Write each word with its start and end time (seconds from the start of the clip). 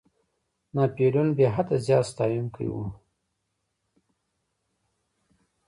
ناپولیون 0.75 1.29
بېحده 1.37 1.75
زیات 1.85 2.05
ستایونکی 2.11 2.67
وو. 2.73 2.83